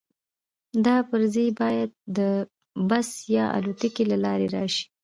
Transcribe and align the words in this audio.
دا 0.85 0.95
پرزې 1.09 1.45
باید 1.59 1.91
د 2.17 2.19
بس 2.89 3.09
یا 3.35 3.45
الوتکې 3.57 4.03
له 4.11 4.17
لارې 4.25 4.47
راشي 4.55 4.85